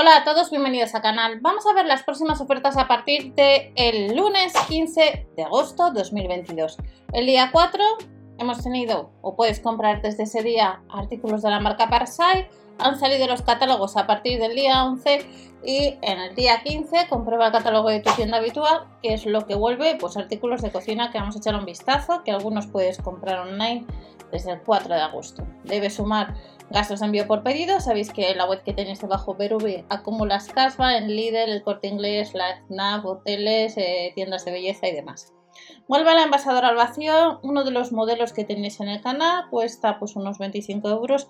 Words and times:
Hola 0.00 0.16
a 0.16 0.24
todos, 0.24 0.48
bienvenidos 0.48 0.94
al 0.94 1.02
canal. 1.02 1.40
Vamos 1.42 1.66
a 1.66 1.74
ver 1.74 1.84
las 1.84 2.04
próximas 2.04 2.40
ofertas 2.40 2.78
a 2.78 2.88
partir 2.88 3.34
del 3.34 3.70
el 3.76 4.16
lunes 4.16 4.54
15 4.66 5.26
de 5.36 5.42
agosto 5.42 5.90
2022. 5.92 6.78
El 7.12 7.26
día 7.26 7.50
4 7.52 7.84
hemos 8.38 8.62
tenido, 8.62 9.10
o 9.20 9.36
puedes 9.36 9.60
comprar 9.60 10.00
desde 10.00 10.22
ese 10.22 10.42
día, 10.42 10.80
artículos 10.88 11.42
de 11.42 11.50
la 11.50 11.60
marca 11.60 11.90
Parsai. 11.90 12.48
Han 12.78 12.98
salido 12.98 13.26
los 13.26 13.42
catálogos 13.42 13.98
a 13.98 14.06
partir 14.06 14.40
del 14.40 14.54
día 14.54 14.86
11 14.86 15.26
y 15.66 15.98
en 16.00 16.18
el 16.18 16.34
día 16.34 16.62
15 16.62 17.08
comprueba 17.10 17.48
el 17.48 17.52
catálogo 17.52 17.90
de 17.90 18.00
tu 18.00 18.10
tienda 18.12 18.38
habitual, 18.38 18.86
que 19.02 19.12
es 19.12 19.26
lo 19.26 19.46
que 19.46 19.54
vuelve, 19.54 19.98
pues 20.00 20.16
artículos 20.16 20.62
de 20.62 20.72
cocina 20.72 21.10
que 21.10 21.18
vamos 21.18 21.36
a 21.36 21.40
echar 21.40 21.54
un 21.56 21.66
vistazo, 21.66 22.22
que 22.24 22.30
algunos 22.30 22.66
puedes 22.68 22.96
comprar 23.02 23.40
online 23.40 23.84
desde 24.32 24.52
el 24.52 24.62
4 24.62 24.94
de 24.94 25.00
agosto. 25.02 25.46
Debes 25.64 25.96
sumar 25.96 26.36
gastos 26.70 27.00
de 27.00 27.06
envío 27.06 27.26
por 27.26 27.42
pedido. 27.42 27.80
Sabéis 27.80 28.12
que 28.12 28.34
la 28.34 28.46
web 28.46 28.62
que 28.62 28.72
tenéis 28.72 29.00
debajo 29.00 29.34
Berubi 29.34 29.84
acumulas 29.88 30.48
casva 30.48 30.96
en 30.96 31.08
Lidl, 31.08 31.50
el 31.50 31.62
Corte 31.62 31.88
Inglés, 31.88 32.34
la 32.34 32.56
FNAC, 32.66 33.04
hoteles, 33.04 33.76
eh, 33.76 34.12
tiendas 34.14 34.44
de 34.44 34.52
belleza 34.52 34.88
y 34.88 34.92
demás. 34.92 35.32
Vuelve 35.88 36.10
a 36.10 36.14
la 36.14 36.22
envasadora 36.22 36.68
al 36.68 36.76
vacío. 36.76 37.40
Uno 37.42 37.64
de 37.64 37.72
los 37.72 37.92
modelos 37.92 38.32
que 38.32 38.44
tenéis 38.44 38.80
en 38.80 38.88
el 38.88 39.00
canal 39.00 39.48
cuesta 39.50 39.98
pues 39.98 40.16
unos 40.16 40.38
25 40.38 40.88
euros. 40.88 41.28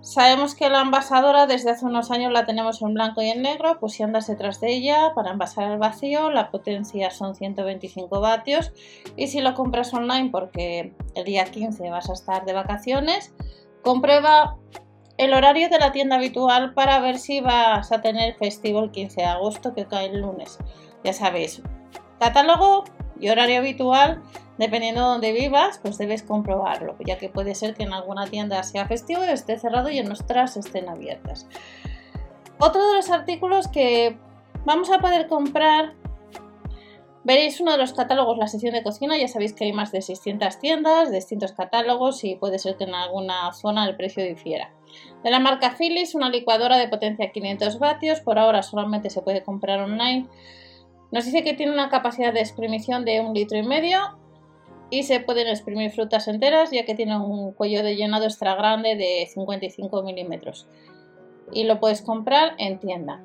Sabemos 0.00 0.54
que 0.54 0.70
la 0.70 0.82
envasadora 0.82 1.48
desde 1.48 1.70
hace 1.70 1.84
unos 1.84 2.12
años 2.12 2.32
la 2.32 2.46
tenemos 2.46 2.80
en 2.80 2.94
blanco 2.94 3.22
y 3.22 3.28
en 3.28 3.42
negro, 3.42 3.78
pues 3.80 3.94
si 3.94 4.04
andas 4.04 4.28
detrás 4.28 4.60
de 4.60 4.72
ella 4.72 5.12
para 5.16 5.32
envasar 5.32 5.64
al 5.64 5.78
vacío, 5.78 6.30
la 6.30 6.52
potencia 6.52 7.10
son 7.10 7.34
125 7.34 8.20
vatios 8.20 8.72
y 9.16 9.26
si 9.26 9.40
lo 9.40 9.54
compras 9.54 9.92
online 9.92 10.30
porque 10.30 10.92
el 11.16 11.24
día 11.24 11.44
15 11.46 11.90
vas 11.90 12.08
a 12.08 12.12
estar 12.12 12.44
de 12.44 12.52
vacaciones, 12.52 13.34
comprueba 13.86 14.58
el 15.16 15.32
horario 15.32 15.70
de 15.70 15.78
la 15.78 15.92
tienda 15.92 16.16
habitual 16.16 16.74
para 16.74 16.98
ver 16.98 17.18
si 17.18 17.40
vas 17.40 17.92
a 17.92 18.02
tener 18.02 18.34
festivo 18.34 18.82
el 18.82 18.90
15 18.90 19.20
de 19.20 19.26
agosto 19.26 19.74
que 19.74 19.86
cae 19.86 20.06
el 20.06 20.20
lunes. 20.20 20.58
Ya 21.04 21.12
sabéis, 21.12 21.62
catálogo 22.18 22.84
y 23.20 23.28
horario 23.28 23.58
habitual 23.58 24.20
Dependiendo 24.58 25.02
de 25.02 25.06
dónde 25.08 25.32
vivas, 25.32 25.78
pues 25.82 25.98
debes 25.98 26.22
comprobarlo, 26.22 26.96
ya 27.04 27.18
que 27.18 27.28
puede 27.28 27.54
ser 27.54 27.74
que 27.74 27.82
en 27.82 27.92
alguna 27.92 28.26
tienda 28.26 28.62
sea 28.62 28.86
festivo 28.86 29.22
y 29.22 29.28
esté 29.28 29.58
cerrado 29.58 29.90
y 29.90 29.98
en 29.98 30.08
nuestras 30.08 30.56
estén 30.56 30.88
abiertas. 30.88 31.46
Otro 32.58 32.86
de 32.88 32.96
los 32.96 33.10
artículos 33.10 33.68
que 33.68 34.16
vamos 34.64 34.90
a 34.90 34.98
poder 34.98 35.28
comprar, 35.28 35.92
veréis 37.26 37.60
uno 37.60 37.72
de 37.72 37.78
los 37.78 37.92
catálogos, 37.92 38.38
la 38.38 38.46
sección 38.46 38.72
de 38.72 38.84
cocina, 38.84 39.18
ya 39.18 39.26
sabéis 39.26 39.52
que 39.52 39.64
hay 39.64 39.72
más 39.72 39.90
de 39.90 40.00
600 40.00 40.60
tiendas, 40.60 41.10
distintos 41.10 41.50
catálogos 41.50 42.22
y 42.22 42.36
puede 42.36 42.60
ser 42.60 42.76
que 42.76 42.84
en 42.84 42.94
alguna 42.94 43.52
zona 43.52 43.84
el 43.88 43.96
precio 43.96 44.24
difiera. 44.24 44.70
De 45.24 45.30
la 45.30 45.40
marca 45.40 45.74
Philips, 45.76 46.14
una 46.14 46.30
licuadora 46.30 46.78
de 46.78 46.86
potencia 46.86 47.32
500 47.32 47.80
vatios, 47.80 48.20
por 48.20 48.38
ahora 48.38 48.62
solamente 48.62 49.10
se 49.10 49.22
puede 49.22 49.42
comprar 49.42 49.80
online. 49.80 50.28
Nos 51.10 51.24
dice 51.24 51.42
que 51.42 51.54
tiene 51.54 51.72
una 51.72 51.88
capacidad 51.88 52.32
de 52.32 52.40
exprimición 52.40 53.04
de 53.04 53.20
un 53.20 53.34
litro 53.34 53.58
y 53.58 53.64
medio 53.64 53.98
y 54.90 55.02
se 55.02 55.18
pueden 55.18 55.48
exprimir 55.48 55.90
frutas 55.90 56.28
enteras 56.28 56.70
ya 56.70 56.84
que 56.84 56.94
tiene 56.94 57.18
un 57.18 57.52
cuello 57.54 57.82
de 57.82 57.96
llenado 57.96 58.26
extra 58.26 58.54
grande 58.54 58.94
de 58.94 59.26
55 59.26 60.04
milímetros 60.04 60.68
y 61.52 61.64
lo 61.64 61.80
puedes 61.80 62.02
comprar 62.02 62.54
en 62.58 62.78
tienda. 62.78 63.20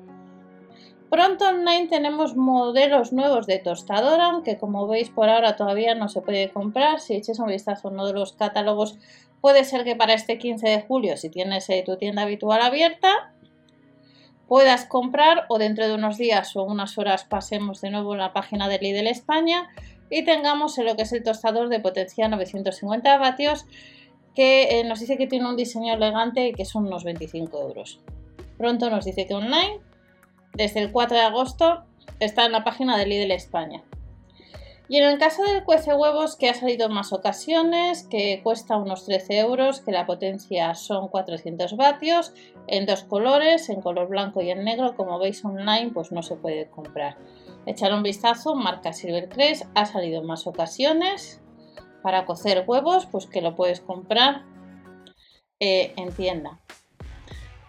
Pronto 1.12 1.46
online 1.46 1.88
tenemos 1.88 2.36
modelos 2.36 3.12
nuevos 3.12 3.46
de 3.46 3.58
tostadora 3.58 4.40
que 4.46 4.56
como 4.56 4.88
veis 4.88 5.10
por 5.10 5.28
ahora 5.28 5.56
todavía 5.56 5.94
no 5.94 6.08
se 6.08 6.22
puede 6.22 6.48
comprar. 6.48 7.00
Si 7.00 7.14
eches 7.14 7.38
un 7.38 7.48
vistazo 7.48 7.88
a 7.88 7.90
uno 7.90 8.06
de 8.06 8.14
los 8.14 8.32
catálogos 8.32 8.96
puede 9.42 9.64
ser 9.64 9.84
que 9.84 9.94
para 9.94 10.14
este 10.14 10.38
15 10.38 10.66
de 10.66 10.80
julio 10.80 11.18
si 11.18 11.28
tienes 11.28 11.68
eh, 11.68 11.82
tu 11.84 11.98
tienda 11.98 12.22
habitual 12.22 12.62
abierta 12.62 13.30
puedas 14.48 14.86
comprar 14.86 15.44
o 15.50 15.58
dentro 15.58 15.86
de 15.86 15.96
unos 15.96 16.16
días 16.16 16.56
o 16.56 16.62
unas 16.62 16.96
horas 16.96 17.24
pasemos 17.24 17.82
de 17.82 17.90
nuevo 17.90 18.14
en 18.14 18.20
la 18.20 18.32
página 18.32 18.66
de 18.70 18.78
Lidl 18.78 19.06
España 19.06 19.68
y 20.08 20.24
tengamos 20.24 20.78
lo 20.78 20.96
que 20.96 21.02
es 21.02 21.12
el 21.12 21.22
tostador 21.22 21.68
de 21.68 21.78
potencia 21.78 22.26
950 22.26 23.18
vatios 23.18 23.66
que 24.34 24.80
eh, 24.80 24.84
nos 24.84 25.00
dice 25.00 25.18
que 25.18 25.26
tiene 25.26 25.46
un 25.46 25.56
diseño 25.56 25.92
elegante 25.92 26.48
y 26.48 26.54
que 26.54 26.64
son 26.64 26.86
unos 26.86 27.04
25 27.04 27.60
euros. 27.60 28.00
Pronto 28.56 28.88
nos 28.88 29.04
dice 29.04 29.26
que 29.26 29.34
online, 29.34 29.80
desde 30.54 30.80
el 30.80 30.92
4 30.92 31.16
de 31.16 31.22
agosto, 31.22 31.84
está 32.20 32.46
en 32.46 32.52
la 32.52 32.64
página 32.64 32.96
de 32.96 33.06
Lidl 33.06 33.30
España. 33.32 33.82
Y 34.88 34.98
en 34.98 35.04
el 35.04 35.18
caso 35.18 35.42
del 35.42 35.64
cuece 35.64 35.94
huevos, 35.94 36.36
que 36.36 36.50
ha 36.50 36.54
salido 36.54 36.86
en 36.86 36.92
más 36.92 37.14
ocasiones, 37.14 38.02
que 38.02 38.42
cuesta 38.42 38.76
unos 38.76 39.06
13 39.06 39.38
euros, 39.38 39.80
que 39.80 39.90
la 39.90 40.04
potencia 40.04 40.74
son 40.74 41.08
400 41.08 41.76
vatios, 41.76 42.34
en 42.66 42.84
dos 42.84 43.04
colores, 43.04 43.70
en 43.70 43.80
color 43.80 44.08
blanco 44.08 44.42
y 44.42 44.50
en 44.50 44.64
negro, 44.64 44.94
como 44.94 45.18
veis 45.18 45.42
online, 45.46 45.92
pues 45.94 46.12
no 46.12 46.22
se 46.22 46.36
puede 46.36 46.68
comprar. 46.68 47.16
Echar 47.64 47.94
un 47.94 48.02
vistazo, 48.02 48.54
marca 48.54 48.92
Silvercrest, 48.92 49.64
ha 49.74 49.86
salido 49.86 50.20
en 50.20 50.26
más 50.26 50.46
ocasiones. 50.46 51.40
Para 52.02 52.26
cocer 52.26 52.64
huevos, 52.66 53.06
pues 53.06 53.26
que 53.26 53.40
lo 53.40 53.54
puedes 53.54 53.80
comprar 53.80 54.42
eh, 55.58 55.94
en 55.96 56.12
tienda. 56.12 56.60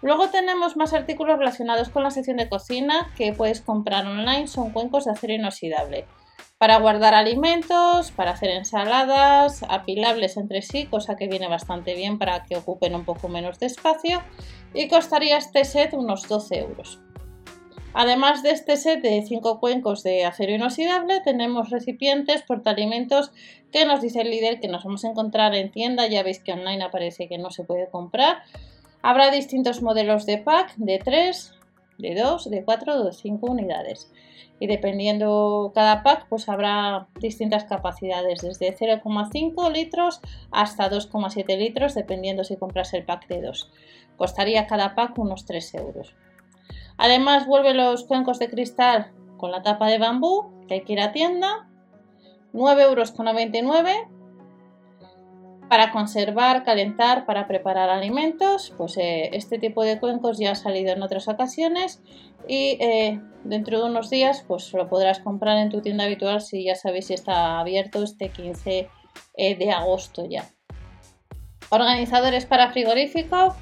Luego 0.04 0.28
tenemos 0.28 0.76
más 0.76 0.94
artículos 0.94 1.40
relacionados 1.40 1.88
con 1.88 2.04
la 2.04 2.12
sección 2.12 2.36
de 2.36 2.50
cocina 2.50 3.10
que 3.16 3.32
puedes 3.32 3.62
comprar 3.62 4.06
online. 4.06 4.48
Son 4.48 4.72
cuencos 4.72 5.06
de 5.06 5.12
acero 5.12 5.34
inoxidable. 5.34 6.06
Para 6.58 6.78
guardar 6.78 7.14
alimentos, 7.14 8.12
para 8.12 8.32
hacer 8.32 8.50
ensaladas, 8.50 9.64
apilables 9.70 10.36
entre 10.36 10.62
sí, 10.62 10.88
cosa 10.88 11.16
que 11.16 11.30
viene 11.30 11.48
bastante 11.48 11.96
bien 11.96 12.20
para 12.20 12.44
que 12.44 12.58
ocupen 12.58 12.96
un 12.96 13.06
poco 13.06 13.30
menos 13.30 13.60
de 13.60 13.68
espacio. 13.68 14.22
Y 14.74 14.90
costaría 14.90 15.38
este 15.38 15.64
set 15.64 15.94
unos 15.94 16.28
12 16.28 16.60
euros. 16.60 17.00
Además 17.94 18.44
de 18.44 18.52
este 18.52 18.76
set 18.76 19.02
de 19.02 19.22
5 19.22 19.62
cuencos 19.62 20.04
de 20.04 20.26
acero 20.26 20.52
inoxidable, 20.52 21.22
tenemos 21.22 21.70
recipientes 21.70 22.42
portaalimentos 22.42 23.32
que 23.72 23.86
nos 23.86 24.02
dice 24.02 24.22
el 24.22 24.32
líder 24.32 24.60
que 24.60 24.68
nos 24.68 24.84
vamos 24.84 25.06
a 25.06 25.10
encontrar 25.10 25.56
en 25.56 25.72
tienda. 25.72 26.08
Ya 26.08 26.24
veis 26.24 26.40
que 26.40 26.52
online 26.52 26.84
aparece 26.84 27.30
que 27.30 27.38
no 27.38 27.52
se 27.52 27.64
puede 27.64 27.90
comprar. 27.90 28.44
Habrá 29.06 29.32
distintos 29.32 29.82
modelos 29.82 30.26
de 30.26 30.38
pack 30.38 30.76
de 30.78 30.98
3, 30.98 31.54
de 31.98 32.16
2, 32.16 32.50
de 32.50 32.64
4 32.64 32.94
o 32.96 33.04
de 33.04 33.12
5 33.12 33.52
unidades. 33.52 34.10
Y 34.62 34.68
dependiendo 34.68 35.74
cada 35.76 36.04
pack, 36.04 36.28
pues 36.30 36.48
habrá 36.48 37.10
distintas 37.20 37.66
capacidades, 37.66 38.42
desde 38.42 38.74
0,5 38.74 39.72
litros 39.74 40.22
hasta 40.52 40.90
2,7 40.90 41.58
litros, 41.58 41.96
dependiendo 41.96 42.46
si 42.46 42.56
compras 42.56 42.94
el 42.94 43.04
pack 43.04 43.28
de 43.28 43.42
2. 43.42 43.72
Costaría 44.16 44.68
cada 44.68 44.96
pack 44.96 45.20
unos 45.20 45.46
3 45.46 45.76
euros. 45.76 46.16
Además 46.96 47.46
vuelve 47.46 47.74
los 47.74 48.06
cuencos 48.06 48.40
de 48.40 48.50
cristal 48.50 49.12
con 49.36 49.52
la 49.52 49.64
tapa 49.64 49.88
de 49.88 49.98
bambú, 49.98 50.66
que 50.70 50.76
hay 50.76 50.82
que 50.86 50.94
ir 50.94 51.02
a 51.02 51.12
tienda. 51.12 51.68
9,99 52.54 52.82
euros 52.84 53.14
para 55.74 55.92
conservar, 55.92 56.64
calentar, 56.64 57.26
para 57.26 57.48
preparar 57.48 57.90
alimentos. 57.90 58.72
Pues 58.78 58.96
eh, 58.98 59.32
este 59.34 59.58
tipo 59.58 59.84
de 59.84 60.00
cuencos 60.00 60.38
ya 60.38 60.52
ha 60.52 60.56
salido 60.56 60.94
en 60.94 61.02
otras 61.02 61.28
ocasiones 61.28 62.00
y 62.48 62.78
eh, 62.80 63.20
dentro 63.44 63.80
de 63.80 63.90
unos 63.90 64.12
días 64.12 64.46
pues 64.48 64.72
lo 64.74 64.88
podrás 64.88 65.18
comprar 65.18 65.58
en 65.58 65.70
tu 65.70 65.82
tienda 65.82 66.04
habitual 66.04 66.42
si 66.42 66.64
ya 66.66 66.76
sabéis 66.76 67.08
si 67.08 67.16
está 67.16 67.60
abierto 67.60 68.04
este 68.04 68.30
15 68.30 68.88
eh, 69.36 69.56
de 69.56 69.72
agosto 69.72 70.28
ya. 70.30 70.48
Organizadores 71.72 72.46
para 72.46 72.72
frigorífico 72.72 73.56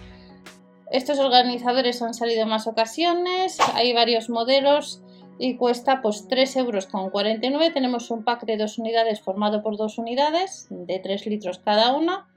estos 0.92 1.18
organizadores 1.18 2.02
han 2.02 2.14
salido 2.14 2.42
en 2.42 2.50
más 2.50 2.68
ocasiones, 2.68 3.58
hay 3.74 3.94
varios 3.94 4.30
modelos 4.30 5.02
y 5.40 5.56
cuesta 5.56 6.02
pues 6.02 6.28
3 6.28 6.58
euros 6.58 6.86
con 6.86 7.10
49. 7.10 7.72
Tenemos 7.72 8.12
un 8.12 8.24
pack 8.24 8.46
de 8.46 8.58
dos 8.58 8.78
unidades 8.78 9.22
formado 9.22 9.62
por 9.64 9.78
dos 9.78 9.98
unidades 9.98 10.68
de 10.70 11.00
3 11.00 11.26
litros 11.28 11.60
cada 11.60 11.96
una 11.96 12.28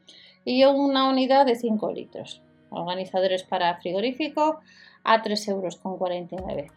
y 0.45 0.65
una 0.65 1.09
unidad 1.09 1.47
de 1.47 1.57
5 1.57 1.93
litros. 1.93 2.43
Organizadores 2.71 3.45
para 3.45 3.77
frigorífico 3.77 4.61
a 5.05 5.23
3 5.23 5.49
euros 5.49 5.77
con 5.77 5.99
49. 5.99 6.71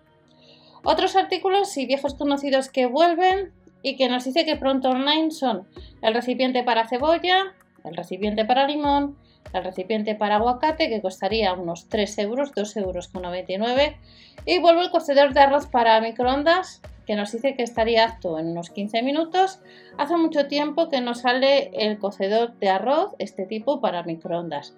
Otros 0.84 1.16
artículos 1.16 1.75
y 1.78 1.86
viejos 1.86 2.14
conocidos 2.16 2.70
que 2.70 2.86
vuelven 2.86 3.52
y 3.81 3.96
que 3.96 4.10
nos 4.10 4.25
dice 4.25 4.46
que 4.46 4.56
pronto 4.56 4.90
online 4.90 5.31
son 5.31 5.68
el 6.02 6.13
recipiente 6.13 6.63
para 6.63 6.88
cebolla, 6.88 7.56
el 7.84 7.96
recipiente 7.96 8.46
para 8.46 8.68
limón, 8.68 9.18
el 9.54 9.64
recipiente 9.64 10.16
para 10.16 10.36
aguacate 10.36 10.90
que 10.90 11.02
costaría 11.02 11.54
unos 11.54 11.88
3 11.90 12.18
euros, 12.20 12.52
2 12.54 12.78
euros 12.78 13.08
con 13.08 13.24
99 13.24 13.98
y 14.46 14.60
vuelvo 14.60 14.82
el 14.82 14.92
cocedor 14.92 15.34
de 15.34 15.42
arroz 15.42 15.68
para 15.68 16.00
microondas 16.02 16.82
que 17.08 17.16
nos 17.16 17.32
dice 17.32 17.56
que 17.56 17.64
estaría 17.64 18.06
apto 18.06 18.38
en 18.38 18.48
unos 18.48 18.70
15 18.70 19.02
minutos. 19.02 19.60
Hace 19.98 20.18
mucho 20.18 20.48
tiempo 20.48 20.90
que 20.90 21.00
nos 21.00 21.22
sale 21.22 21.72
el 21.74 21.98
cocedor 22.00 22.54
de 22.60 22.70
arroz, 22.70 23.16
este 23.18 23.46
tipo 23.46 23.80
para 23.80 24.04
microondas. 24.04 24.76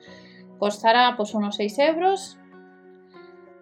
Costará 0.59 1.15
pues 1.17 1.33
unos 1.33 1.55
6 1.55 1.79
euros, 1.79 2.38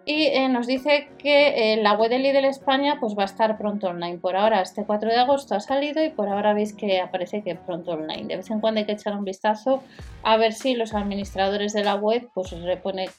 y 0.08 0.24
eh, 0.28 0.48
nos 0.48 0.66
dice 0.66 1.10
que 1.18 1.74
eh, 1.74 1.82
la 1.82 1.92
web 1.92 2.08
de 2.08 2.18
Lidl 2.18 2.46
España 2.46 2.96
pues 2.98 3.14
va 3.14 3.24
a 3.24 3.26
estar 3.26 3.58
pronto 3.58 3.88
online. 3.88 4.16
Por 4.16 4.36
ahora, 4.36 4.62
este 4.62 4.86
4 4.86 5.10
de 5.10 5.18
agosto 5.18 5.54
ha 5.54 5.60
salido 5.60 6.02
y 6.02 6.08
por 6.08 6.30
ahora 6.30 6.54
veis 6.54 6.72
que 6.72 6.98
aparece 6.98 7.42
que 7.42 7.56
pronto 7.56 7.90
online. 7.90 8.24
De 8.24 8.36
vez 8.38 8.50
en 8.50 8.60
cuando 8.60 8.80
hay 8.80 8.86
que 8.86 8.92
echar 8.92 9.14
un 9.14 9.26
vistazo 9.26 9.82
a 10.22 10.38
ver 10.38 10.54
si 10.54 10.74
los 10.74 10.94
administradores 10.94 11.74
de 11.74 11.84
la 11.84 11.96
web 11.96 12.26
pues 12.32 12.52
repone 12.52 13.10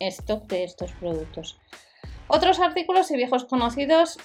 stock 0.00 0.46
de 0.48 0.64
estos 0.64 0.92
productos. 0.92 1.58
Otros 2.26 2.60
artículos 2.60 3.10
y 3.10 3.16
viejos 3.16 3.46
conocidos 3.46 4.18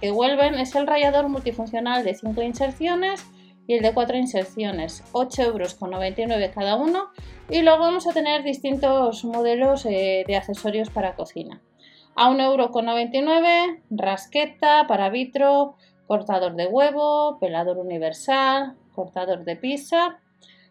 que 0.00 0.12
vuelven 0.12 0.54
es 0.54 0.76
el 0.76 0.86
rallador 0.86 1.28
multifuncional 1.28 2.04
de 2.04 2.14
5 2.14 2.40
inserciones 2.40 3.26
y 3.68 3.74
el 3.74 3.82
de 3.82 3.92
4 3.92 4.16
inserciones, 4.16 5.04
8,99 5.12 5.44
euros 5.46 6.54
cada 6.54 6.74
uno. 6.74 7.10
Y 7.50 7.60
luego 7.60 7.80
vamos 7.80 8.06
a 8.06 8.12
tener 8.12 8.42
distintos 8.42 9.24
modelos 9.24 9.84
eh, 9.84 10.24
de 10.26 10.36
accesorios 10.36 10.88
para 10.88 11.14
cocina. 11.14 11.60
A 12.16 12.30
1,99€, 12.30 13.82
rasqueta 13.90 14.86
para 14.88 15.10
vitro, 15.10 15.76
cortador 16.06 16.56
de 16.56 16.66
huevo, 16.66 17.38
pelador 17.38 17.76
universal, 17.76 18.74
cortador 18.94 19.44
de 19.44 19.56
pizza. 19.56 20.18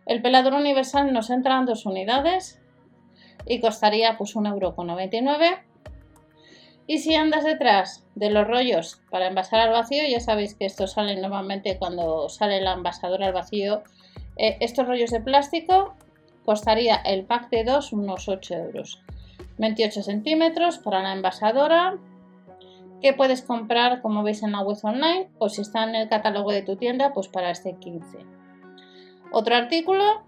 El 0.08 0.24
pelador 0.24 0.54
universal 0.54 1.14
nos 1.14 1.30
entran 1.30 1.68
dos 1.68 1.86
unidades 1.86 2.60
y 3.46 3.62
costaría 3.62 4.18
pues 4.18 4.36
1,99€. 4.36 5.67
Y 6.88 7.00
si 7.00 7.16
andas 7.16 7.44
detrás 7.44 8.06
de 8.16 8.32
los 8.32 8.48
rollos 8.48 9.02
para 9.12 9.28
envasar 9.28 9.60
al 9.60 9.74
vacío, 9.74 10.04
ya 10.10 10.22
sabéis 10.22 10.56
que 10.56 10.66
estos 10.66 10.94
salen 10.94 11.22
normalmente 11.22 11.78
cuando 11.78 12.30
sale 12.30 12.62
la 12.62 12.74
envasadora 12.74 13.28
al 13.28 13.34
vacío. 13.34 13.84
Eh, 14.38 14.58
estos 14.62 14.88
rollos 14.88 15.12
de 15.12 15.20
plástico 15.20 15.94
costaría 16.46 16.96
el 16.96 17.26
pack 17.26 17.50
de 17.50 17.66
2 17.66 17.92
unos 17.92 18.30
8 18.30 18.54
euros. 18.56 19.04
28 19.58 20.02
centímetros 20.02 20.78
para 20.78 21.04
la 21.04 21.12
envasadora 21.12 21.98
que 23.02 23.14
puedes 23.14 23.42
comprar 23.42 24.02
como 24.02 24.24
veis 24.24 24.42
en 24.44 24.54
la 24.54 24.62
web 24.62 24.78
online 24.82 25.30
o 25.40 25.50
si 25.50 25.62
está 25.62 25.84
en 25.84 25.94
el 25.94 26.08
catálogo 26.08 26.52
de 26.52 26.62
tu 26.62 26.78
tienda 26.78 27.12
pues 27.14 27.28
para 27.28 27.52
este 27.52 27.76
15. 27.76 28.20
Otro 29.32 29.56
artículo 29.56 30.24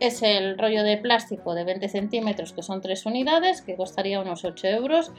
es 0.00 0.22
el 0.22 0.58
rollo 0.58 0.82
de 0.84 0.96
plástico 0.96 1.54
de 1.54 1.64
20 1.64 1.88
centímetros 1.88 2.52
que 2.52 2.62
son 2.62 2.80
3 2.80 3.06
unidades 3.06 3.62
que 3.62 3.76
costaría 3.76 4.20
unos 4.20 4.44
8 4.44 4.68
euros 4.68 5.12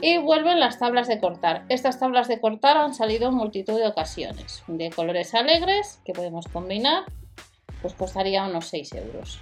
y 0.00 0.18
vuelven 0.18 0.60
las 0.60 0.78
tablas 0.78 1.08
de 1.08 1.20
cortar. 1.20 1.64
Estas 1.68 1.98
tablas 1.98 2.28
de 2.28 2.40
cortar 2.40 2.76
han 2.76 2.94
salido 2.94 3.28
en 3.28 3.34
multitud 3.34 3.78
de 3.78 3.86
ocasiones. 3.86 4.62
De 4.66 4.90
colores 4.90 5.34
alegres 5.34 6.00
que 6.04 6.12
podemos 6.12 6.46
combinar, 6.48 7.04
pues 7.80 7.94
costaría 7.94 8.44
unos 8.44 8.66
6 8.66 8.92
euros. 8.94 9.40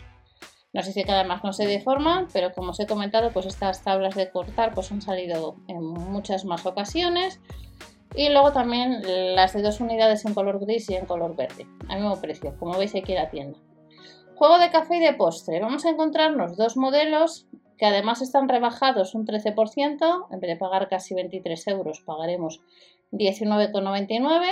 Nos 0.73 0.87
dice 0.87 1.05
que 1.05 1.13
además 1.13 1.45
no 1.45 1.53
se 1.53 1.67
deforman, 1.67 2.29
pero 2.33 2.53
como 2.53 2.71
os 2.71 2.81
he 2.81 2.87
comentado, 2.87 3.31
pues 3.31 3.47
estas 3.47 3.83
tablas 3.83 4.15
de 4.15 4.31
cortar 4.31 4.73
pues 4.73 4.91
han 4.91 5.03
salido 5.03 5.57
en 5.69 5.85
muchas 5.85 6.45
más 6.45 6.65
ocasiones. 6.65 7.41
Y 8.15 8.29
luego 8.31 8.53
también 8.53 9.03
las 9.35 9.53
de 9.53 9.63
dos 9.63 9.81
unidades 9.81 10.25
en 10.25 10.35
color 10.35 10.61
gris 10.61 10.89
y 10.91 10.95
en 10.95 11.07
color 11.07 11.35
verde, 11.35 11.67
al 11.89 12.01
mismo 12.01 12.21
precio, 12.21 12.55
como 12.59 12.77
veis 12.79 12.95
aquí 12.95 13.13
en 13.13 13.19
la 13.19 13.31
tienda. 13.31 13.59
Juego 14.35 14.59
de 14.59 14.71
café 14.71 14.97
y 14.97 15.01
de 15.01 15.15
postre. 15.15 15.61
Vamos 15.61 15.85
a 15.85 15.91
encontrarnos 15.91 16.57
dos 16.57 16.77
modelos 16.77 17.47
que 17.83 17.87
además 17.87 18.23
están 18.23 18.49
rebajados 18.49 19.17
un 19.17 19.27
13%, 19.27 20.27
en 20.31 20.39
vez 20.39 20.51
de 20.51 20.57
pagar 20.57 20.89
casi 20.89 21.17
23 21.17 21.67
euros 21.67 22.01
pagaremos 22.07 22.61
19,99 23.11 24.47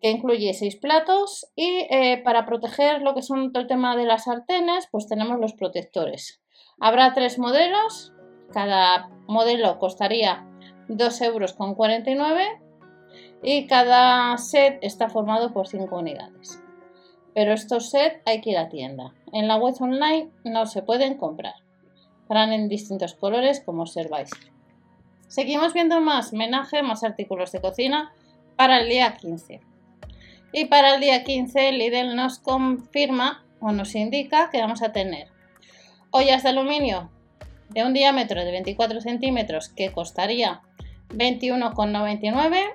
que 0.00 0.10
incluye 0.12 0.54
6 0.54 0.76
platos 0.76 1.50
y 1.56 1.88
eh, 1.90 2.22
para 2.22 2.46
proteger 2.46 3.02
lo 3.02 3.12
que 3.16 3.22
son 3.22 3.52
todo 3.52 3.60
el 3.60 3.66
tema 3.66 3.96
de 3.96 4.04
las 4.04 4.22
sartenes 4.22 4.86
pues 4.92 5.08
tenemos 5.08 5.40
los 5.40 5.54
protectores. 5.54 6.40
Habrá 6.78 7.12
tres 7.12 7.40
modelos, 7.40 8.12
cada 8.52 9.08
modelo 9.26 9.80
costaría 9.80 10.46
2,49 10.88 11.26
euros 11.26 11.56
y 13.42 13.66
cada 13.66 14.38
set 14.38 14.78
está 14.80 15.08
formado 15.08 15.52
por 15.52 15.66
5 15.66 15.92
unidades. 15.98 16.62
Pero 17.34 17.52
estos 17.52 17.90
sets 17.90 18.22
hay 18.26 18.40
que 18.42 18.50
ir 18.50 18.58
a 18.58 18.68
tienda. 18.68 19.12
En 19.32 19.48
la 19.48 19.56
web 19.56 19.74
online 19.80 20.30
no 20.44 20.66
se 20.66 20.80
pueden 20.82 21.16
comprar 21.16 21.63
en 22.36 22.68
distintos 22.68 23.14
colores 23.14 23.60
como 23.60 23.82
observáis. 23.82 24.30
Seguimos 25.28 25.72
viendo 25.72 26.00
más 26.00 26.32
menaje, 26.32 26.82
más 26.82 27.02
artículos 27.04 27.52
de 27.52 27.60
cocina 27.60 28.12
para 28.56 28.80
el 28.80 28.88
día 28.88 29.16
15. 29.16 29.60
Y 30.52 30.66
para 30.66 30.94
el 30.94 31.00
día 31.00 31.24
15 31.24 31.72
Lidl 31.72 32.14
nos 32.14 32.38
confirma 32.38 33.44
o 33.60 33.72
nos 33.72 33.94
indica 33.94 34.50
que 34.50 34.60
vamos 34.60 34.82
a 34.82 34.92
tener 34.92 35.28
ollas 36.10 36.42
de 36.42 36.50
aluminio 36.50 37.10
de 37.70 37.82
un 37.82 37.92
diámetro 37.92 38.44
de 38.44 38.52
24 38.52 39.00
centímetros 39.00 39.68
que 39.68 39.90
costaría 39.90 40.60
21,99 41.08 42.74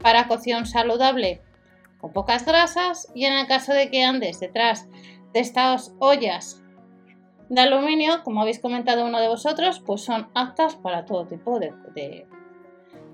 para 0.00 0.26
cocción 0.26 0.66
saludable 0.66 1.40
con 2.00 2.12
pocas 2.12 2.44
grasas 2.44 3.08
y 3.14 3.26
en 3.26 3.34
el 3.34 3.46
caso 3.46 3.72
de 3.72 3.90
que 3.90 4.04
andes 4.04 4.40
detrás 4.40 4.88
de 5.32 5.40
estas 5.40 5.92
ollas 5.98 6.62
de 7.48 7.60
aluminio, 7.60 8.22
como 8.24 8.42
habéis 8.42 8.58
comentado 8.58 9.06
uno 9.06 9.20
de 9.20 9.28
vosotros, 9.28 9.80
pues 9.84 10.02
son 10.02 10.28
aptas 10.34 10.76
para 10.76 11.06
todo 11.06 11.26
tipo 11.26 11.58
de, 11.58 11.72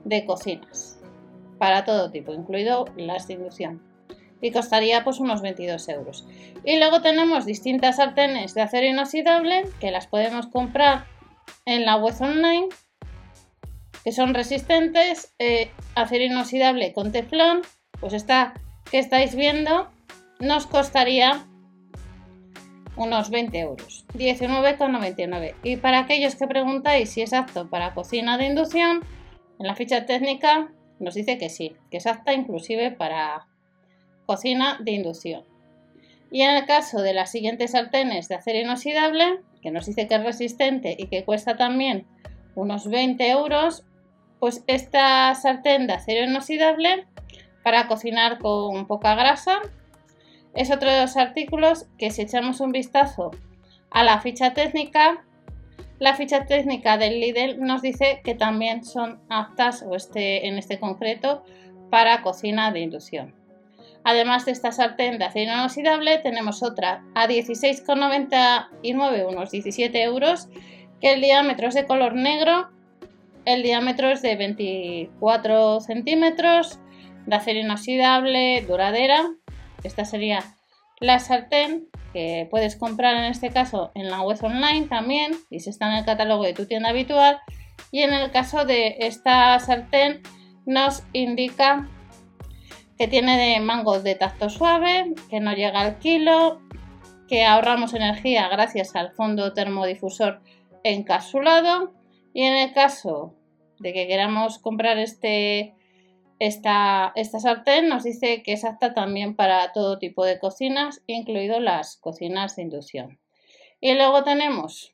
de, 0.04 0.26
cocinas. 0.26 1.00
Para 1.58 1.84
todo 1.84 2.10
tipo, 2.10 2.34
incluido 2.34 2.86
las 2.96 3.28
de 3.28 3.34
inducción. 3.34 3.82
Y 4.40 4.50
costaría 4.50 5.04
pues 5.04 5.20
unos 5.20 5.40
22 5.40 5.88
euros. 5.88 6.26
Y 6.64 6.78
luego 6.78 7.00
tenemos 7.00 7.46
distintas 7.46 7.96
sartenes 7.96 8.54
de 8.54 8.62
acero 8.62 8.86
inoxidable 8.86 9.64
que 9.81 9.90
las 9.90 10.06
podemos 10.06 10.48
comprar 10.48 11.06
en 11.64 11.84
la 11.84 11.96
web 11.96 12.14
online. 12.20 12.69
Que 14.02 14.12
son 14.12 14.34
resistentes. 14.34 15.32
Eh, 15.38 15.70
acero 15.94 16.25
inoxidable 16.25 16.92
con 16.92 17.12
teflón. 17.12 17.62
Pues 18.00 18.12
esta 18.12 18.54
que 18.90 18.98
estáis 18.98 19.34
viendo 19.34 19.88
nos 20.40 20.66
costaría 20.66 21.46
unos 22.96 23.31
20 23.31 23.58
euros, 23.58 24.05
19,99. 24.14 25.55
Y 25.62 25.76
para 25.76 26.00
aquellos 26.00 26.37
que 26.37 26.46
preguntáis 26.46 27.11
si 27.11 27.23
es 27.23 27.32
apto 27.32 27.69
para 27.69 27.94
cocina 27.94 28.38
de 28.38 28.46
inducción, 28.46 29.02
en 29.58 29.67
la 29.67 29.75
ficha 29.75 30.06
técnica 30.06 30.73
nos 30.99 31.14
dice 31.14 31.38
que 31.38 31.50
sí, 31.50 31.76
que 31.91 31.99
es 31.99 32.06
apta 32.06 32.32
inclusive 32.32 32.91
para 32.91 33.46
cocina 34.26 34.79
de 34.81 34.93
inducción. 34.93 35.44
Y 36.31 36.43
en 36.43 36.50
el 36.50 36.67
caso 36.67 37.02
de 37.02 37.14
las 37.14 37.31
siguientes 37.31 37.73
sartenes 37.73 38.29
de 38.29 38.37
acero 38.37 38.58
inoxidable, 38.58 39.41
que 39.62 39.70
nos 39.70 39.87
dice 39.87 40.08
que 40.08 40.14
es 40.14 40.25
resistente 40.25 40.96
y 40.99 41.06
que 41.06 41.25
cuesta 41.25 41.56
también 41.56 42.06
unos 42.55 42.88
20 42.88 43.29
euros, 43.31 43.85
pues 44.41 44.62
esta 44.67 45.35
sartén 45.35 45.87
de 45.87 45.94
acero 45.94 46.29
inoxidable 46.29 47.06
para 47.62 47.87
cocinar 47.88 48.38
con 48.38 48.87
poca 48.87 49.14
grasa 49.14 49.61
es 50.55 50.71
otro 50.71 50.91
de 50.91 51.03
los 51.03 51.17
artículos 51.17 51.87
que 51.99 52.11
si 52.11 52.23
echamos 52.23 52.61
un 52.61 52.73
vistazo 52.73 53.32
a 53.91 54.05
la 54.05 54.20
ficha 54.20 54.55
técnica, 54.55 55.25
la 55.99 56.15
ficha 56.15 56.46
técnica 56.46 56.96
del 56.99 57.20
Lidl 57.20 57.61
nos 57.61 57.82
dice 57.82 58.20
que 58.25 58.34
también 58.34 58.84
son 58.84 59.20
aptas, 59.29 59.82
o 59.82 59.94
este, 59.94 60.49
en 60.49 60.58
este 60.58 60.79
concreto, 60.79 61.44
para 61.91 62.23
cocina 62.23 62.73
de 62.73 62.81
inducción. 62.81 63.34
Además 64.03 64.44
de 64.44 64.53
esta 64.53 64.73
sartén 64.73 65.19
de 65.19 65.25
acero 65.25 65.55
inoxidable, 65.55 66.19
tenemos 66.19 66.63
otra 66.63 67.03
a 67.15 67.27
16,99, 67.27 69.29
unos 69.29 69.51
17 69.51 70.03
euros, 70.03 70.49
que 71.01 71.15
el 71.15 71.20
diámetro 71.20 71.69
es 71.69 71.75
de 71.75 71.87
color 71.87 72.15
negro, 72.15 72.70
el 73.44 73.63
diámetro 73.63 74.11
es 74.11 74.23
de 74.23 74.37
24 74.37 75.81
centímetros, 75.81 76.81
de 77.27 77.37
acero 77.37 77.61
inoxidable, 77.61 78.65
duradera 78.67 79.31
esta 79.84 80.05
sería 80.05 80.56
la 81.00 81.19
sartén 81.19 81.88
que 82.12 82.46
puedes 82.50 82.76
comprar 82.76 83.17
en 83.17 83.24
este 83.24 83.50
caso 83.50 83.91
en 83.94 84.10
la 84.10 84.22
web 84.22 84.38
online 84.43 84.86
también 84.86 85.32
y 85.50 85.60
si 85.60 85.70
está 85.70 85.91
en 85.91 85.98
el 85.98 86.05
catálogo 86.05 86.44
de 86.44 86.55
tu 86.55 86.67
tienda 86.67 86.91
habitual. 86.91 87.41
Y 87.91 88.03
en 88.03 88.12
el 88.12 88.31
caso 88.31 88.64
de 88.64 88.96
esta 89.00 89.58
sartén 89.60 90.22
nos 90.67 91.03
indica 91.12 91.88
que 92.98 93.08
tiene 93.08 93.36
de 93.36 93.60
mango 93.60 94.00
de 94.00 94.14
tacto 94.14 94.48
suave, 94.48 95.12
que 95.29 95.41
no 95.41 95.53
llega 95.53 95.81
al 95.81 95.98
kilo, 95.98 96.60
que 97.29 97.44
ahorramos 97.44 97.94
energía 97.94 98.48
gracias 98.48 98.94
al 98.94 99.12
fondo 99.12 99.53
termodifusor 99.53 100.41
encapsulado 100.84 101.93
y 102.32 102.43
en 102.43 102.55
el 102.55 102.72
caso 102.72 103.34
de 103.79 103.93
que 103.93 104.06
queramos 104.06 104.58
comprar 104.58 104.98
este 104.98 105.74
esta, 106.46 107.13
esta 107.15 107.41
sartén 107.41 107.89
nos 107.89 108.05
dice 108.05 108.43
que 108.43 108.53
es 108.53 108.65
apta 108.65 108.93
también 108.93 109.34
para 109.34 109.72
todo 109.72 109.98
tipo 109.98 110.24
de 110.27 110.39
cocinas, 110.39 111.03
incluido 111.06 111.58
las 111.58 111.96
cocinas 111.96 112.56
de 112.56 112.63
inducción. 112.63 113.19
Y 113.81 113.94
luego 113.94 114.24
tenemos 114.24 114.93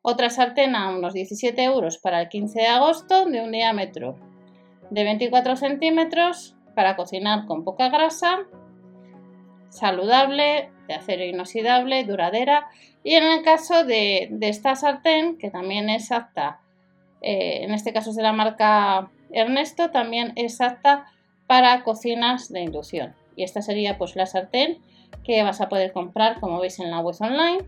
otra 0.00 0.30
sartén 0.30 0.74
a 0.74 0.88
unos 0.88 1.12
17 1.12 1.62
euros 1.62 1.98
para 1.98 2.22
el 2.22 2.28
15 2.28 2.58
de 2.58 2.66
agosto 2.68 3.26
de 3.26 3.42
un 3.42 3.52
diámetro 3.52 4.16
de 4.90 5.04
24 5.04 5.56
centímetros 5.56 6.56
para 6.74 6.96
cocinar 6.96 7.46
con 7.46 7.62
poca 7.62 7.90
grasa, 7.90 8.46
saludable, 9.68 10.70
de 10.88 10.94
acero 10.94 11.24
inoxidable, 11.24 12.04
duradera. 12.04 12.68
Y 13.04 13.14
en 13.14 13.24
el 13.24 13.42
caso 13.42 13.84
de, 13.84 14.34
esta 14.40 14.74
sartén, 14.74 15.36
que 15.36 15.50
también 15.50 15.90
es 15.90 16.10
apta, 16.12 16.60
eh, 17.20 17.64
en 17.64 17.74
este 17.74 17.92
caso 17.92 18.10
es 18.10 18.16
de 18.16 18.22
la 18.22 18.32
marca 18.32 19.10
Ernesto 19.36 19.90
también 19.90 20.32
es 20.36 20.60
apta 20.60 21.06
para 21.46 21.84
cocinas 21.84 22.50
de 22.50 22.62
inducción. 22.62 23.14
Y 23.36 23.44
esta 23.44 23.60
sería 23.62 23.98
pues 23.98 24.16
la 24.16 24.26
sartén 24.26 24.78
que 25.24 25.42
vas 25.42 25.60
a 25.60 25.68
poder 25.68 25.92
comprar 25.92 26.40
como 26.40 26.58
veis 26.58 26.78
en 26.80 26.90
la 26.90 27.00
web 27.00 27.16
online. 27.20 27.64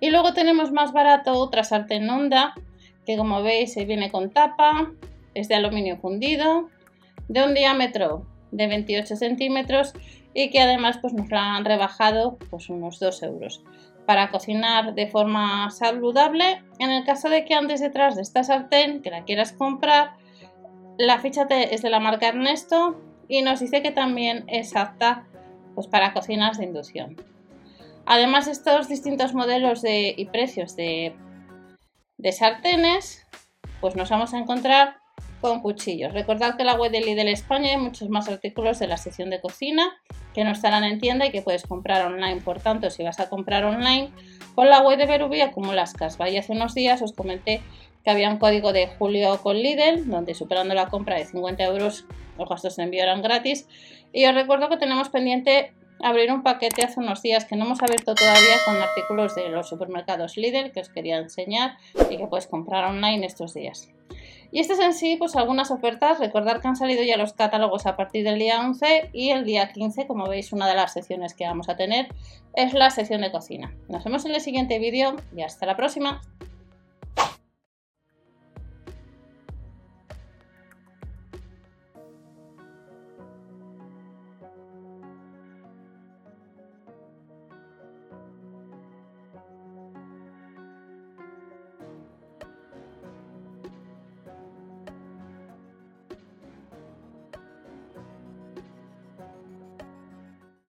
Y 0.00 0.10
luego 0.10 0.32
tenemos 0.32 0.72
más 0.72 0.92
barato 0.92 1.34
otra 1.34 1.64
sartén 1.64 2.08
Honda 2.08 2.54
que 3.04 3.18
como 3.18 3.42
veis 3.42 3.74
viene 3.86 4.10
con 4.10 4.30
tapa, 4.30 4.90
es 5.34 5.48
de 5.48 5.56
aluminio 5.56 5.98
fundido, 5.98 6.70
de 7.28 7.44
un 7.44 7.52
diámetro 7.52 8.26
de 8.50 8.66
28 8.66 9.16
centímetros 9.16 9.92
y 10.32 10.50
que 10.50 10.60
además 10.60 10.98
pues, 11.00 11.12
nos 11.12 11.30
lo 11.30 11.38
han 11.38 11.64
rebajado 11.64 12.38
pues, 12.50 12.70
unos 12.70 12.98
2 12.98 13.22
euros 13.24 13.62
para 14.06 14.30
cocinar 14.30 14.94
de 14.94 15.06
forma 15.06 15.70
saludable. 15.70 16.62
En 16.78 16.90
el 16.90 17.04
caso 17.04 17.28
de 17.28 17.44
que 17.44 17.54
andes 17.54 17.80
detrás 17.80 18.16
de 18.16 18.22
esta 18.22 18.44
sartén, 18.44 19.02
que 19.02 19.10
la 19.10 19.24
quieras 19.24 19.52
comprar, 19.52 20.16
la 20.98 21.18
ficha 21.18 21.46
es 21.50 21.82
de 21.82 21.90
la 21.90 22.00
marca 22.00 22.28
Ernesto 22.28 23.00
y 23.28 23.42
nos 23.42 23.60
dice 23.60 23.82
que 23.82 23.90
también 23.90 24.44
es 24.48 24.76
apta 24.76 25.26
pues, 25.74 25.86
para 25.86 26.12
cocinas 26.12 26.58
de 26.58 26.64
inducción. 26.64 27.16
Además, 28.06 28.48
estos 28.48 28.88
distintos 28.88 29.34
modelos 29.34 29.80
de, 29.80 30.14
y 30.16 30.26
precios 30.26 30.76
de, 30.76 31.16
de 32.18 32.32
sartenes, 32.32 33.26
pues 33.80 33.96
nos 33.96 34.10
vamos 34.10 34.34
a 34.34 34.38
encontrar 34.38 34.96
con 35.40 35.60
cuchillos. 35.60 36.12
Recordad 36.12 36.56
que 36.56 36.64
la 36.64 36.74
web 36.74 36.90
de 36.90 37.00
Lidl 37.00 37.28
España 37.28 37.70
hay 37.70 37.76
muchos 37.76 38.08
más 38.08 38.28
artículos 38.28 38.78
de 38.78 38.86
la 38.86 38.96
sección 38.96 39.30
de 39.30 39.40
cocina 39.40 39.92
que 40.32 40.44
no 40.44 40.50
estarán 40.50 40.84
en 40.84 41.00
tienda 41.00 41.26
y 41.26 41.30
que 41.30 41.42
puedes 41.42 41.64
comprar 41.64 42.06
online. 42.06 42.40
Por 42.40 42.60
tanto, 42.60 42.90
si 42.90 43.02
vas 43.02 43.20
a 43.20 43.28
comprar 43.28 43.64
online 43.64 44.10
con 44.54 44.68
la 44.68 44.80
web 44.80 44.98
de 44.98 45.06
Berubi 45.06 45.40
acumulas 45.40 45.92
casva. 45.92 46.28
Y 46.28 46.36
hace 46.36 46.52
unos 46.52 46.74
días 46.74 47.02
os 47.02 47.12
comenté 47.12 47.62
que 48.04 48.10
había 48.10 48.30
un 48.30 48.38
código 48.38 48.72
de 48.72 48.86
julio 48.86 49.40
con 49.42 49.56
Lidl, 49.56 50.08
donde 50.08 50.34
superando 50.34 50.74
la 50.74 50.88
compra 50.88 51.16
de 51.16 51.24
50 51.24 51.64
euros 51.64 52.04
los 52.38 52.48
gastos 52.48 52.76
de 52.76 52.82
envío 52.82 53.02
eran 53.02 53.22
gratis. 53.22 53.66
Y 54.12 54.26
os 54.26 54.34
recuerdo 54.34 54.68
que 54.68 54.76
tenemos 54.76 55.08
pendiente 55.08 55.72
abrir 56.02 56.30
un 56.32 56.42
paquete 56.42 56.84
hace 56.84 57.00
unos 57.00 57.22
días 57.22 57.44
que 57.44 57.56
no 57.56 57.64
hemos 57.64 57.82
abierto 57.82 58.14
todavía 58.14 58.56
con 58.66 58.76
artículos 58.76 59.34
de 59.34 59.48
los 59.48 59.68
supermercados 59.68 60.36
Lidl 60.36 60.72
que 60.72 60.80
os 60.80 60.88
quería 60.88 61.18
enseñar 61.18 61.78
y 62.10 62.16
que 62.16 62.26
puedes 62.26 62.46
comprar 62.46 62.84
online 62.84 63.24
estos 63.24 63.54
días. 63.54 63.88
Y 64.52 64.60
estas 64.60 64.78
en 64.78 64.94
sí, 64.94 65.16
pues 65.16 65.34
algunas 65.34 65.72
ofertas, 65.72 66.20
recordar 66.20 66.60
que 66.60 66.68
han 66.68 66.76
salido 66.76 67.02
ya 67.02 67.16
los 67.16 67.32
catálogos 67.32 67.86
a 67.86 67.96
partir 67.96 68.22
del 68.22 68.38
día 68.38 68.60
11 68.60 69.10
y 69.12 69.30
el 69.30 69.44
día 69.44 69.72
15, 69.72 70.06
como 70.06 70.28
veis, 70.28 70.52
una 70.52 70.68
de 70.68 70.76
las 70.76 70.92
secciones 70.92 71.34
que 71.34 71.44
vamos 71.44 71.68
a 71.68 71.76
tener 71.76 72.06
es 72.54 72.72
la 72.72 72.90
sección 72.90 73.22
de 73.22 73.32
cocina. 73.32 73.74
Nos 73.88 74.04
vemos 74.04 74.24
en 74.26 74.34
el 74.34 74.40
siguiente 74.40 74.78
vídeo 74.78 75.16
y 75.36 75.42
hasta 75.42 75.66
la 75.66 75.76
próxima. 75.76 76.20